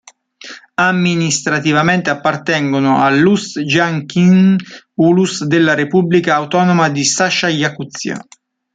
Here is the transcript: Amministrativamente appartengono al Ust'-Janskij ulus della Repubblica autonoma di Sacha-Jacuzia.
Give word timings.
Amministrativamente 0.81 2.09
appartengono 2.09 3.03
al 3.03 3.23
Ust'-Janskij 3.23 4.55
ulus 4.95 5.43
della 5.43 5.75
Repubblica 5.75 6.33
autonoma 6.33 6.89
di 6.89 7.03
Sacha-Jacuzia. 7.03 8.19